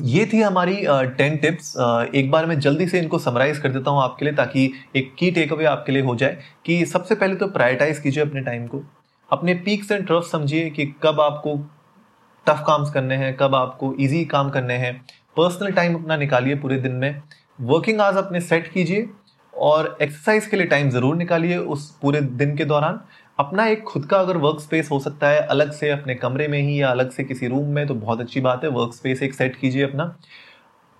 ये 0.00 0.24
थी 0.32 0.40
हमारी 0.40 0.76
टेन 1.16 1.36
टिप्स 1.36 1.74
एक 2.14 2.30
बार 2.30 2.46
मैं 2.46 2.58
जल्दी 2.60 2.86
से 2.88 2.98
इनको 2.98 3.18
समराइज 3.18 3.58
कर 3.58 3.70
देता 3.70 3.90
हूँ 3.90 4.02
आपके 4.02 4.24
लिए 4.24 4.34
ताकि 4.34 4.70
एक 4.96 5.14
की 5.18 5.30
टेक 5.30 5.52
अवे 5.52 5.64
आपके 5.64 5.92
लिए 5.92 6.02
हो 6.02 6.14
जाए 6.16 6.38
कि 6.66 6.84
सबसे 6.86 7.14
पहले 7.14 7.34
तो 7.34 7.46
प्रायोरिटाइज 7.48 7.98
कीजिए 7.98 8.24
अपने 8.24 8.40
टाइम 8.40 8.66
को। 8.66 8.82
अपने 9.30 9.54
पीक्स 9.56 9.92
एंड 9.92 10.06
ट्रफ 10.06 10.24
समझिए 10.24 10.70
कि 10.70 10.86
कब 11.02 11.20
आपको 11.20 11.56
टफ 12.46 12.62
काम्स 12.66 12.90
करने 12.90 13.16
हैं, 13.16 13.36
कब 13.36 13.54
आपको 13.54 13.94
ईजी 14.00 14.24
काम 14.26 14.50
करने 14.50 14.74
हैं। 14.76 14.94
पर्सनल 15.36 15.72
टाइम 15.72 15.94
अपना 15.94 16.16
निकालिए 16.16 16.54
पूरे 16.56 16.76
दिन 16.78 16.92
में। 16.94 17.22
वर्किंग 17.60 18.00
आवर्स 18.00 18.16
अपने 18.18 18.40
सेट 18.40 18.72
कीजिए 18.72 19.08
और 19.54 19.96
एक्सरसाइज 20.02 20.46
के 20.46 20.56
लिए 20.56 20.66
टाइम 20.66 20.90
ज़रूर 20.90 21.16
निकालिए 21.16 21.56
उस 21.56 21.90
पूरे 22.02 22.20
दिन 22.20 22.56
के 22.56 22.64
दौरान। 22.64 23.00
अपना 23.38 23.66
एक 23.66 23.82
खुद 23.82 24.06
का 24.06 24.18
अगर 24.18 24.36
वर्क 24.36 24.60
स्पेस 24.60 24.90
हो 24.90 24.98
सकता 25.00 25.28
है, 25.28 25.40
अलग 25.40 25.72
से 25.72 25.90
अपने 25.90 26.14
कमरे 26.14 26.48
में 26.48 26.58
ही 26.58 26.80
या 26.80 26.90
अलग 26.90 27.10
से 27.10 27.24
किसी 27.24 27.48
रूम 27.48 27.68
में 27.68 27.86
तो 27.86 27.94
बहुत 27.96 28.20
अच्छी 28.20 28.40
बात 28.40 28.64
है। 28.64 28.70
वर्क 28.70 28.94
स्पेस 28.94 29.22
एक 29.22 29.34
सेट 29.34 29.56
कीजिए 29.56 29.82
अपना। 29.82 30.04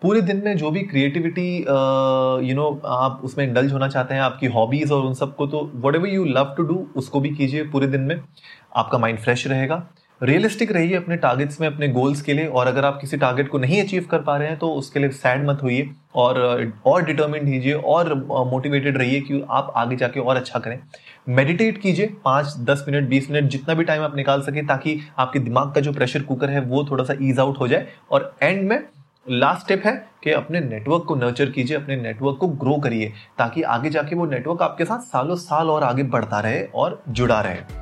पूरे 0.03 0.21
दिन 0.21 0.43
में 0.45 0.57
जो 0.57 0.71
भी 0.71 0.81
क्रिएटिविटी 0.83 1.49
यू 1.59 2.55
नो 2.55 2.69
आप 2.87 3.21
उसमें 3.25 3.45
इंडल्ज 3.47 3.73
होना 3.73 3.89
चाहते 3.89 4.15
हैं, 4.15 4.21
आपकी 4.21 4.47
हॉबीज़ 4.49 4.93
और 4.93 5.05
उन 5.07 5.15
सबको 5.15 5.47
तो 5.47 5.71
whatever 5.95 6.09
you 6.09 6.25
love 6.27 6.55
to 6.57 6.63
do 6.63 6.87
उसको 6.97 7.21
भी 7.21 7.31
कीजिए 7.31 7.63
पूरे 7.65 7.87
दिन 7.87 8.01
में। 8.01 8.21
आपका 8.77 8.99
माइंड 8.99 9.19
फ्रेश 9.19 9.47
रहेगा। 9.47 9.77
रियलिस्टिक 10.23 10.73
रहिए 10.73 10.97
अपने 10.97 11.17
टारगेट्स 11.17 11.61
में, 11.61 11.67
अपने 11.69 11.89
गोल्स 11.89 12.21
के 12.23 12.35
लिए 12.35 12.47
और 12.47 12.67
अगर 12.67 12.85
आप 12.85 12.99
किसी 13.01 13.17
टारगेट 13.17 13.49
को 13.49 13.59
नहीं 13.59 13.81
अचीव 13.83 14.07
कर 14.11 14.21
पा 14.23 14.37
रहे 14.37 14.49
हैं 14.49 14.59
तो 14.59 14.69
उसके 14.73 15.01
लिए 15.01 15.11
सैड 15.11 15.47
मत 15.47 15.63
होइए 15.63 15.89
और 16.15 16.41
और 16.87 17.05
डिटर्मिन 17.05 17.47
कीजिए 17.47 17.73
और 17.75 18.15
मोटिवेटेड 18.51 18.99
रहिए 18.99 19.21
कि 19.21 19.43
आप 19.51 19.73
आगे 19.77 19.97
जाके 19.97 20.21
और 20.21 20.37
अच्छा 20.37 20.59
करें। 20.59 20.79
मेडिटेट 21.29 21.81
कीजिए 21.83 22.07
पाँच, 22.25 22.55
दस 22.61 22.85
मिनट, 22.89 23.09
बीस 23.09 23.31
मिनट, 23.31 23.51
जितना 23.51 23.75
भी 23.75 23.85
टाइम 23.85 24.03
आप 24.03 24.17
निकाल 24.17 24.43
सकें 24.43 24.67
ताकि 24.67 24.99
आपके 25.19 25.39
दिमाग 25.39 25.75
का 25.75 25.81
जो 25.81 25.93
प्रेशर 25.93 26.23
कुकर 26.23 26.51
है, 26.51 26.61
वो 26.61 26.85
थोड़ा 26.91 27.05
सा 27.05 27.15
ईज 27.23 27.39
आउट 27.39 27.61
हो 27.61 27.69
जाए 27.69 27.87
और 28.11 28.35
एंड 28.43 28.69
में 28.69 28.79
लास्ट 29.27 29.61
स्टेप 29.61 29.83
है 29.87 29.93
कि 30.25 30.31
अपने 30.33 30.61
नेटवर्क 30.61 31.05
को 31.09 31.15
नर्चर 31.17 31.51
कीजिए, 31.51 31.77
अपने 31.77 31.97
नेटवर्क 31.97 32.37
को 32.37 32.49
ग्रो 32.49 32.79
करिए 32.79 33.13
ताकि 33.39 33.63
आगे 33.65 33.91
जाके 33.91 34.17
वो 34.17 34.27
नेटवर्क 34.27 34.63
आपके 34.63 34.85
साथ 34.85 35.01
सालों 35.03 35.37
साल 35.39 35.71
और 35.71 35.83
आगे 35.83 36.03
बढ़ता 36.05 36.41
रहे 36.41 36.65
और 36.65 37.03
जुड़ा 37.09 37.41
रहे। 37.41 37.82